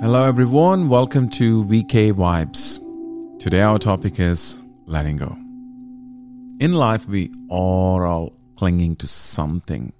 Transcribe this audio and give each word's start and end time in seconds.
Hello, 0.00 0.24
everyone. 0.24 0.88
Welcome 0.88 1.28
to 1.28 1.62
VK 1.64 2.14
Vibes. 2.14 2.78
Today, 3.38 3.60
our 3.60 3.78
topic 3.78 4.18
is 4.18 4.58
letting 4.86 5.18
go. 5.18 5.36
In 6.58 6.72
life, 6.72 7.06
we 7.06 7.30
are 7.50 8.06
all 8.06 8.32
clinging 8.56 8.96
to 8.96 9.06
something. 9.06 9.92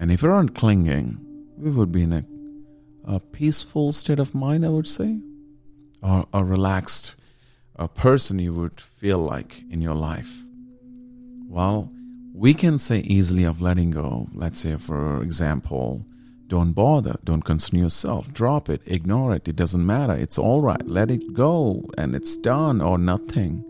And 0.00 0.10
if 0.10 0.22
we 0.22 0.30
aren't 0.30 0.54
clinging, 0.54 1.20
we 1.58 1.70
would 1.70 1.92
be 1.92 2.04
in 2.04 2.12
a, 2.14 2.24
a 3.04 3.20
peaceful 3.20 3.92
state 3.92 4.18
of 4.18 4.34
mind, 4.34 4.64
I 4.64 4.70
would 4.70 4.88
say, 4.88 5.18
or 6.02 6.26
a 6.32 6.42
relaxed 6.42 7.14
a 7.76 7.88
person 7.88 8.38
you 8.38 8.54
would 8.54 8.80
feel 8.80 9.18
like 9.18 9.62
in 9.70 9.82
your 9.82 9.94
life. 9.94 10.42
Well, 11.48 11.92
we 12.32 12.54
can 12.54 12.78
say 12.78 13.00
easily 13.00 13.44
of 13.44 13.60
letting 13.60 13.90
go. 13.90 14.28
Let's 14.32 14.60
say, 14.60 14.76
for 14.76 15.22
example, 15.22 16.06
don't 16.52 16.72
bother. 16.74 17.18
Don't 17.24 17.46
concern 17.46 17.80
yourself. 17.80 18.30
Drop 18.30 18.68
it. 18.68 18.82
Ignore 18.84 19.36
it. 19.36 19.48
It 19.48 19.56
doesn't 19.56 19.86
matter. 19.86 20.12
It's 20.12 20.36
all 20.36 20.60
right. 20.60 20.86
Let 20.86 21.10
it 21.10 21.32
go 21.32 21.88
and 21.96 22.14
it's 22.14 22.36
done 22.36 22.82
or 22.82 22.98
nothing. 22.98 23.64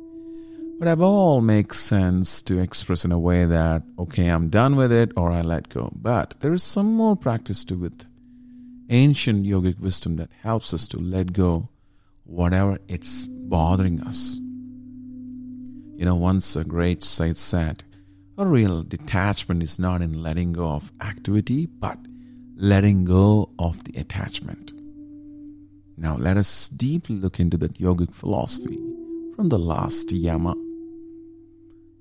But 0.80 0.88
above 0.88 1.15
all, 1.15 1.41
makes 1.41 1.79
sense 1.79 2.43
to 2.43 2.59
express 2.59 3.05
in 3.05 3.12
a 3.12 3.21
way 3.21 3.45
that, 3.45 3.84
okay, 4.01 4.27
I'm 4.27 4.48
done 4.48 4.74
with 4.74 4.91
it 4.91 5.12
or 5.16 5.30
I 5.30 5.43
let 5.43 5.69
go. 5.69 5.93
But 5.95 6.34
there 6.41 6.52
is 6.52 6.65
some 6.65 6.93
more 6.93 7.15
practice 7.15 7.65
to 7.66 7.84
it. 7.84 8.07
Ancient 8.91 9.46
yogic 9.46 9.79
wisdom 9.79 10.16
that 10.16 10.30
helps 10.43 10.74
us 10.74 10.88
to 10.88 10.99
let 10.99 11.33
go 11.33 11.69
whatever 12.24 12.80
it's 12.88 13.29
bothering 13.29 14.01
us. 14.01 14.41
You 15.99 16.05
know, 16.05 16.16
once 16.16 16.57
a 16.57 16.65
great 16.65 17.05
sage 17.05 17.37
said, 17.37 17.85
a 18.37 18.45
real 18.45 18.83
detachment 18.83 19.62
is 19.62 19.79
not 19.79 20.02
in 20.02 20.21
letting 20.21 20.52
go 20.52 20.66
of 20.73 20.91
activity, 21.01 21.66
but 21.66 21.96
letting 22.62 23.05
go 23.05 23.51
of 23.59 23.83
the 23.83 23.98
attachment. 23.98 24.73
Now, 25.96 26.16
let 26.16 26.37
us 26.37 26.68
deeply 26.68 27.16
look 27.16 27.41
into 27.41 27.57
that 27.57 27.74
yogic 27.74 28.15
philosophy 28.15 28.79
from 29.35 29.49
the 29.49 29.59
last 29.59 30.13
yama. 30.13 30.55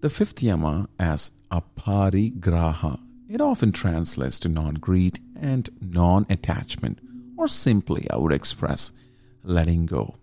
The 0.02 0.10
fifth 0.12 0.44
yama 0.44 0.88
as 1.00 1.32
aparigraha. 1.52 3.00
It 3.28 3.42
often 3.42 3.72
translates 3.72 4.38
to 4.42 4.50
non 4.50 4.76
greed 4.76 5.20
and 5.36 5.68
non 5.82 6.28
attachment, 6.30 7.00
or 7.38 7.48
simply, 7.48 8.08
I 8.12 8.18
would 8.18 8.32
express, 8.32 8.92
letting 9.44 9.88
go. 9.88 10.14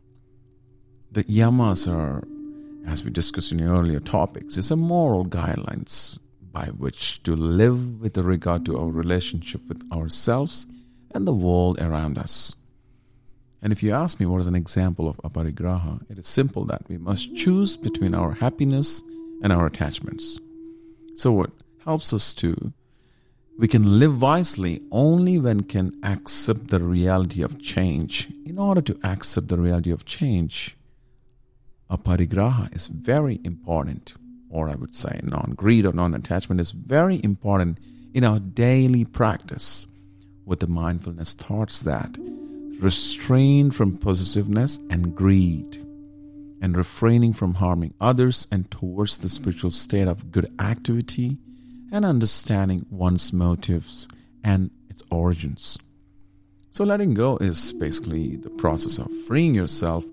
The 1.10 1.24
yamas 1.24 1.92
are, 1.92 2.22
as 2.86 3.04
we 3.04 3.10
discussed 3.10 3.50
in 3.50 3.60
earlier 3.60 3.98
topics, 3.98 4.56
is 4.56 4.70
a 4.70 4.76
moral 4.76 5.24
guidelines 5.26 6.20
by 6.52 6.66
which 6.66 7.22
to 7.22 7.34
live 7.36 8.00
with 8.00 8.16
regard 8.18 8.64
to 8.66 8.78
our 8.78 8.88
relationship 8.88 9.60
with 9.68 9.82
ourselves 9.92 10.66
and 11.12 11.26
the 11.26 11.34
world 11.34 11.80
around 11.80 12.18
us. 12.18 12.54
And 13.60 13.72
if 13.72 13.82
you 13.82 13.92
ask 13.92 14.20
me 14.20 14.26
what 14.26 14.40
is 14.40 14.46
an 14.46 14.54
example 14.54 15.08
of 15.08 15.16
aparigraha, 15.18 16.10
it 16.10 16.18
is 16.18 16.26
simple 16.26 16.64
that 16.66 16.88
we 16.88 16.96
must 16.96 17.34
choose 17.34 17.76
between 17.76 18.14
our 18.14 18.32
happiness 18.32 19.02
and 19.42 19.52
our 19.52 19.66
attachments. 19.66 20.38
So 21.14 21.32
what 21.32 21.50
helps 21.84 22.12
us 22.12 22.34
to 22.34 22.72
we 23.58 23.66
can 23.66 23.98
live 23.98 24.22
wisely 24.22 24.82
only 24.92 25.36
when 25.36 25.64
can 25.64 25.98
accept 26.04 26.68
the 26.68 26.78
reality 26.78 27.42
of 27.42 27.60
change. 27.60 28.28
In 28.46 28.56
order 28.56 28.80
to 28.80 28.96
accept 29.02 29.48
the 29.48 29.58
reality 29.58 29.90
of 29.90 30.04
change, 30.04 30.76
aparigraha 31.90 32.72
is 32.72 32.86
very 32.86 33.40
important 33.42 34.14
or 34.50 34.68
I 34.68 34.74
would 34.74 34.94
say 34.94 35.20
non 35.22 35.54
greed 35.56 35.86
or 35.86 35.92
non 35.92 36.14
attachment, 36.14 36.60
is 36.60 36.70
very 36.70 37.20
important 37.22 37.78
in 38.14 38.24
our 38.24 38.38
daily 38.38 39.04
practice 39.04 39.86
with 40.44 40.60
the 40.60 40.66
mindfulness 40.66 41.34
thoughts 41.34 41.80
that 41.80 42.16
restrain 42.80 43.70
from 43.70 43.98
possessiveness 43.98 44.78
and 44.88 45.14
greed 45.14 45.76
and 46.60 46.76
refraining 46.76 47.32
from 47.32 47.54
harming 47.54 47.94
others 48.00 48.46
and 48.50 48.70
towards 48.70 49.18
the 49.18 49.28
spiritual 49.28 49.70
state 49.70 50.08
of 50.08 50.30
good 50.30 50.48
activity 50.60 51.38
and 51.92 52.04
understanding 52.04 52.86
one's 52.90 53.32
motives 53.32 54.08
and 54.42 54.70
its 54.88 55.02
origins. 55.10 55.78
So, 56.70 56.84
letting 56.84 57.14
go 57.14 57.36
is 57.38 57.72
basically 57.72 58.36
the 58.36 58.50
process 58.50 58.98
of 58.98 59.10
freeing 59.26 59.54
yourself 59.54 60.04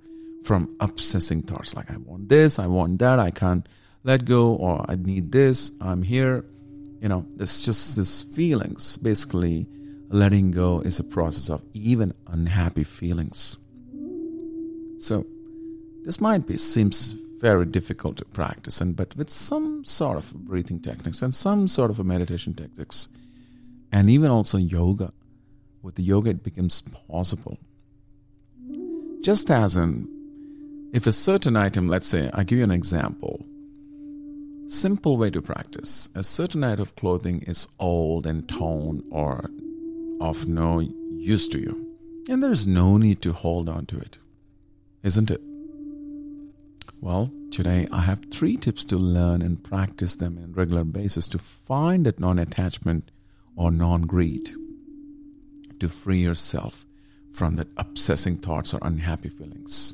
from 0.43 0.75
obsessing 0.79 1.41
thoughts 1.41 1.75
like, 1.75 1.91
I 1.91 1.97
want 1.97 2.29
this, 2.29 2.59
I 2.59 2.67
want 2.67 2.99
that, 2.99 3.19
I 3.19 3.31
can't 3.31 3.67
let 4.05 4.23
go 4.23 4.53
or 4.53 4.85
I 4.87 4.95
need 4.95 5.31
this, 5.31 5.71
I'm 5.81 6.03
here. 6.03 6.45
You 7.01 7.09
know, 7.09 7.25
it's 7.39 7.65
just 7.65 7.97
these 7.97 8.21
feelings. 8.21 8.97
Basically, 8.97 9.67
letting 10.09 10.51
go 10.51 10.79
is 10.79 10.99
a 10.99 11.03
process 11.03 11.49
of 11.49 11.61
even 11.73 12.13
unhappy 12.27 12.83
feelings. 12.83 13.57
So, 14.99 15.25
this 16.05 16.21
might 16.21 16.45
be 16.47 16.57
seems 16.57 17.15
very 17.41 17.65
difficult 17.65 18.17
to 18.17 18.25
practice, 18.25 18.79
and 18.79 18.95
but 18.95 19.15
with 19.17 19.29
some 19.29 19.83
sort 19.83 20.17
of 20.17 20.33
breathing 20.33 20.79
techniques 20.79 21.21
and 21.21 21.33
some 21.33 21.67
sort 21.67 21.89
of 21.89 22.03
meditation 22.05 22.53
techniques, 22.53 23.09
and 23.91 24.09
even 24.09 24.29
also 24.29 24.57
yoga, 24.57 25.11
with 25.81 25.95
the 25.95 26.03
yoga 26.03 26.29
it 26.29 26.43
becomes 26.43 26.81
possible. 26.81 27.57
Just 29.21 29.49
as 29.49 29.75
in, 29.75 30.07
if 30.93 31.07
a 31.07 31.11
certain 31.11 31.55
item, 31.55 31.87
let's 31.87 32.07
say, 32.07 32.29
I 32.33 32.43
give 32.43 32.59
you 32.59 32.63
an 32.63 32.71
example, 32.71 33.43
Simple 34.67 35.17
way 35.17 35.29
to 35.29 35.43
practice. 35.43 36.09
A 36.15 36.23
certain 36.23 36.63
item 36.63 36.81
of 36.81 36.95
clothing 36.95 37.43
is 37.43 37.67
old 37.79 38.25
and 38.25 38.49
torn 38.49 39.03
or 39.11 39.49
of 40.19 40.47
no 40.47 40.79
use 40.79 41.47
to 41.49 41.59
you, 41.59 41.95
and 42.27 42.41
there's 42.41 42.65
no 42.65 42.97
need 42.97 43.21
to 43.21 43.33
hold 43.33 43.69
on 43.69 43.85
to 43.87 43.97
it, 43.97 44.17
isn't 45.03 45.29
it? 45.29 45.41
Well, 46.99 47.31
today 47.51 47.87
I 47.91 48.01
have 48.01 48.25
three 48.31 48.57
tips 48.57 48.85
to 48.85 48.97
learn 48.97 49.43
and 49.43 49.63
practice 49.63 50.15
them 50.15 50.39
on 50.39 50.45
a 50.45 50.47
regular 50.47 50.83
basis 50.83 51.27
to 51.29 51.37
find 51.37 52.05
that 52.07 52.19
non 52.19 52.39
attachment 52.39 53.11
or 53.55 53.69
non 53.69 54.03
greed, 54.03 54.51
to 55.79 55.87
free 55.87 56.23
yourself 56.23 56.85
from 57.31 57.55
that 57.55 57.67
obsessing 57.77 58.37
thoughts 58.37 58.73
or 58.73 58.79
unhappy 58.81 59.29
feelings. 59.29 59.93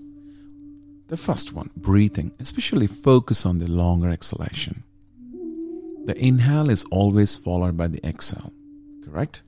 The 1.11 1.17
first 1.17 1.51
one, 1.51 1.71
breathing, 1.75 2.31
especially 2.39 2.87
focus 2.87 3.45
on 3.45 3.59
the 3.59 3.67
longer 3.67 4.09
exhalation. 4.09 4.85
The 6.05 6.17
inhale 6.17 6.69
is 6.69 6.85
always 6.85 7.35
followed 7.35 7.75
by 7.75 7.87
the 7.87 7.99
exhale, 8.07 8.53
correct? 9.03 9.43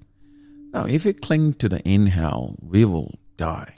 Now, 0.74 0.84
if 0.84 1.06
we 1.06 1.14
cling 1.14 1.54
to 1.54 1.70
the 1.70 1.82
inhale, 1.88 2.58
we 2.62 2.84
will 2.84 3.18
die. 3.38 3.76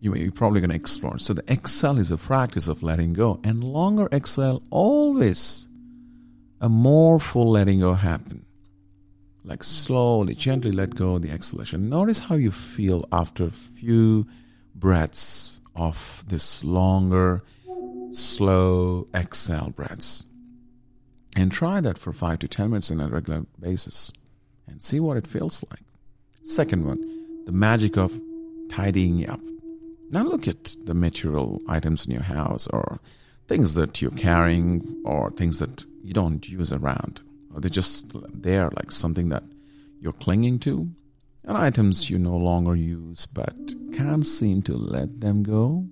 You're 0.00 0.30
probably 0.32 0.60
going 0.60 0.72
to 0.72 0.76
explore. 0.76 1.18
So, 1.18 1.32
the 1.32 1.50
exhale 1.50 1.98
is 1.98 2.10
a 2.10 2.18
practice 2.18 2.68
of 2.68 2.82
letting 2.82 3.14
go, 3.14 3.40
and 3.42 3.64
longer 3.64 4.06
exhale 4.12 4.62
always 4.68 5.66
a 6.60 6.68
more 6.68 7.18
full 7.18 7.52
letting 7.52 7.80
go 7.80 7.94
happen. 7.94 8.44
Like 9.42 9.64
slowly, 9.64 10.34
gently 10.34 10.70
let 10.70 10.96
go 10.96 11.18
the 11.18 11.30
exhalation. 11.30 11.88
Notice 11.88 12.20
how 12.20 12.34
you 12.34 12.50
feel 12.50 13.08
after 13.10 13.44
a 13.44 13.50
few 13.50 14.26
breaths 14.74 15.62
of 15.76 16.24
this 16.26 16.64
longer, 16.64 17.42
slow 18.12 19.08
exhale 19.14 19.70
breaths. 19.70 20.26
And 21.36 21.50
try 21.50 21.80
that 21.80 21.98
for 21.98 22.12
five 22.12 22.38
to 22.40 22.48
10 22.48 22.70
minutes 22.70 22.90
on 22.90 23.00
a 23.00 23.08
regular 23.08 23.46
basis 23.58 24.12
and 24.68 24.80
see 24.80 25.00
what 25.00 25.16
it 25.16 25.26
feels 25.26 25.64
like. 25.70 25.82
Second 26.44 26.86
one, 26.86 27.44
the 27.44 27.52
magic 27.52 27.96
of 27.96 28.20
tidying 28.68 29.28
up. 29.28 29.40
Now 30.10 30.22
look 30.22 30.46
at 30.46 30.76
the 30.84 30.94
material 30.94 31.60
items 31.68 32.06
in 32.06 32.12
your 32.12 32.22
house 32.22 32.68
or 32.68 33.00
things 33.48 33.74
that 33.74 34.00
you're 34.00 34.10
carrying 34.12 35.02
or 35.04 35.30
things 35.30 35.58
that 35.58 35.84
you 36.02 36.12
don't 36.12 36.48
use 36.48 36.72
around. 36.72 37.20
Or 37.52 37.60
they're 37.60 37.70
just 37.70 38.12
there 38.32 38.70
like 38.76 38.92
something 38.92 39.28
that 39.28 39.42
you're 40.00 40.12
clinging 40.12 40.60
to 40.60 40.90
and 41.46 41.56
items 41.56 42.08
you 42.10 42.18
no 42.18 42.36
longer 42.36 42.74
use 42.74 43.26
but 43.26 43.74
can't 43.92 44.26
seem 44.26 44.62
to 44.62 44.76
let 44.76 45.20
them 45.20 45.42
go. 45.42 45.86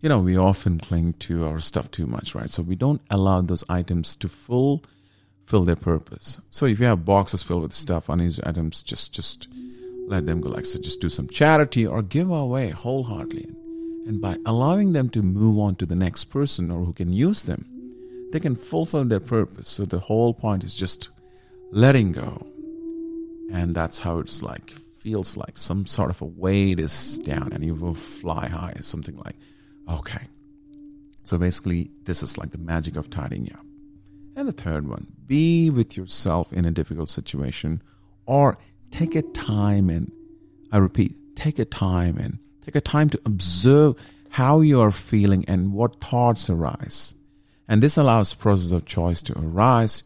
You 0.00 0.10
know, 0.10 0.18
we 0.18 0.36
often 0.36 0.78
cling 0.78 1.14
to 1.20 1.46
our 1.46 1.60
stuff 1.60 1.90
too 1.90 2.06
much, 2.06 2.34
right? 2.34 2.50
So 2.50 2.62
we 2.62 2.74
don't 2.74 3.00
allow 3.08 3.40
those 3.40 3.64
items 3.68 4.16
to 4.16 4.28
full 4.28 4.84
fill 5.46 5.64
their 5.64 5.76
purpose. 5.76 6.38
So 6.50 6.66
if 6.66 6.78
you 6.78 6.86
have 6.86 7.04
boxes 7.04 7.42
filled 7.42 7.62
with 7.62 7.72
stuff, 7.72 8.08
unused 8.08 8.40
items, 8.44 8.82
just 8.82 9.14
just 9.14 9.48
let 10.06 10.26
them 10.26 10.40
go. 10.40 10.50
Like 10.50 10.66
so, 10.66 10.78
just 10.78 11.00
do 11.00 11.08
some 11.08 11.28
charity 11.28 11.86
or 11.86 12.02
give 12.02 12.30
away 12.30 12.70
wholeheartedly. 12.70 13.48
And 14.06 14.20
by 14.20 14.36
allowing 14.44 14.92
them 14.92 15.08
to 15.10 15.22
move 15.22 15.58
on 15.58 15.76
to 15.76 15.86
the 15.86 15.94
next 15.94 16.24
person 16.24 16.70
or 16.70 16.84
who 16.84 16.92
can 16.92 17.10
use 17.10 17.44
them, 17.44 17.66
they 18.32 18.40
can 18.40 18.56
fulfill 18.56 19.04
their 19.04 19.20
purpose. 19.20 19.70
So 19.70 19.86
the 19.86 20.00
whole 20.00 20.34
point 20.34 20.64
is 20.64 20.74
just 20.74 21.08
letting 21.70 22.12
go 22.12 22.46
and 23.52 23.74
that's 23.74 23.98
how 23.98 24.18
it's 24.18 24.42
like 24.42 24.70
feels 24.98 25.36
like 25.36 25.56
some 25.56 25.86
sort 25.86 26.10
of 26.10 26.20
a 26.22 26.24
weight 26.24 26.80
is 26.80 27.18
down 27.18 27.52
and 27.52 27.64
you 27.64 27.74
will 27.74 27.94
fly 27.94 28.46
high 28.48 28.74
something 28.80 29.16
like 29.18 29.36
okay 29.90 30.26
so 31.24 31.36
basically 31.36 31.90
this 32.04 32.22
is 32.22 32.38
like 32.38 32.50
the 32.50 32.58
magic 32.58 32.96
of 32.96 33.10
tidying 33.10 33.50
up 33.52 33.64
and 34.36 34.48
the 34.48 34.52
third 34.52 34.88
one 34.88 35.06
be 35.26 35.68
with 35.70 35.96
yourself 35.96 36.52
in 36.52 36.64
a 36.64 36.70
difficult 36.70 37.08
situation 37.08 37.82
or 38.26 38.56
take 38.90 39.14
a 39.14 39.22
time 39.22 39.90
and 39.90 40.10
i 40.72 40.78
repeat 40.78 41.14
take 41.36 41.58
a 41.58 41.64
time 41.64 42.16
and 42.16 42.38
take 42.64 42.74
a 42.74 42.80
time 42.80 43.10
to 43.10 43.20
observe 43.26 43.94
how 44.34 44.60
you 44.60 44.80
are 44.80 44.90
feeling 44.90 45.44
and 45.46 45.72
what 45.72 46.00
thoughts 46.00 46.50
arise. 46.50 47.14
And 47.68 47.80
this 47.80 47.96
allows 47.96 48.34
process 48.34 48.72
of 48.72 48.84
choice 48.84 49.22
to 49.22 49.38
arise. 49.38 50.02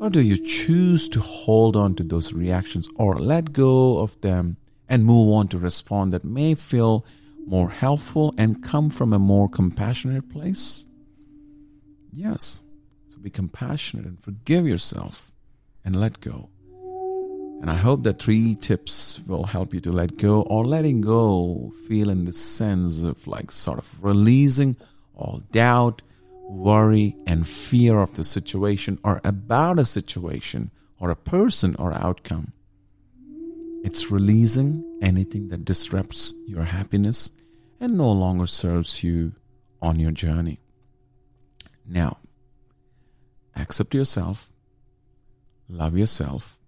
Or 0.00 0.08
do 0.08 0.22
you 0.22 0.38
choose 0.38 1.10
to 1.10 1.20
hold 1.20 1.76
on 1.76 1.94
to 1.96 2.02
those 2.02 2.32
reactions 2.32 2.88
or 2.94 3.18
let 3.18 3.52
go 3.52 3.98
of 3.98 4.18
them 4.22 4.56
and 4.88 5.04
move 5.04 5.30
on 5.32 5.48
to 5.48 5.58
respond 5.58 6.12
that 6.12 6.24
may 6.24 6.54
feel 6.54 7.04
more 7.46 7.68
helpful 7.68 8.34
and 8.38 8.62
come 8.62 8.88
from 8.88 9.12
a 9.12 9.18
more 9.18 9.48
compassionate 9.48 10.30
place? 10.30 10.86
Yes. 12.12 12.62
So 13.08 13.18
be 13.18 13.28
compassionate 13.28 14.06
and 14.06 14.18
forgive 14.18 14.66
yourself 14.66 15.32
and 15.84 16.00
let 16.00 16.20
go. 16.20 16.48
And 17.60 17.70
I 17.70 17.74
hope 17.74 18.04
that 18.04 18.22
three 18.22 18.54
tips 18.54 19.20
will 19.26 19.44
help 19.44 19.74
you 19.74 19.80
to 19.82 19.92
let 19.92 20.16
go 20.16 20.40
or 20.42 20.64
letting 20.64 21.02
go 21.02 21.74
feel 21.86 22.08
in 22.08 22.24
the 22.24 22.32
sense 22.32 23.02
of 23.02 23.26
like 23.26 23.50
sort 23.50 23.78
of 23.78 24.02
releasing 24.02 24.76
all 25.14 25.42
doubt, 25.52 26.00
worry, 26.50 27.16
and 27.26 27.46
fear 27.46 28.00
of 28.00 28.14
the 28.14 28.24
situation 28.24 28.98
or 29.04 29.20
about 29.24 29.78
a 29.78 29.84
situation 29.84 30.70
or 30.98 31.10
a 31.10 31.16
person 31.16 31.76
or 31.78 31.92
outcome. 31.94 32.52
It's 33.82 34.10
releasing 34.10 34.84
anything 35.00 35.48
that 35.48 35.64
disrupts 35.64 36.34
your 36.46 36.64
happiness 36.64 37.30
and 37.80 37.96
no 37.96 38.10
longer 38.10 38.46
serves 38.46 39.02
you 39.02 39.32
on 39.80 39.98
your 39.98 40.10
journey. 40.10 40.60
Now, 41.86 42.18
accept 43.56 43.94
yourself, 43.94 44.50
love 45.68 45.96
yourself, 45.96 46.58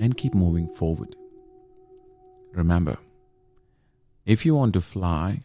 and 0.00 0.16
keep 0.16 0.34
moving 0.34 0.68
forward. 0.68 1.16
Remember, 2.52 2.98
if 4.24 4.46
you 4.46 4.54
want 4.54 4.74
to 4.74 4.80
fly, 4.80 5.40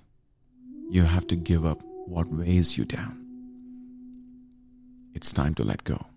you 0.90 1.04
have 1.04 1.26
to 1.28 1.36
give 1.36 1.66
up 1.66 1.82
what 2.06 2.32
weighs 2.32 2.78
you 2.78 2.86
down. 2.86 3.21
It's 5.14 5.34
time 5.34 5.54
to 5.56 5.64
let 5.64 5.84
go. 5.84 6.11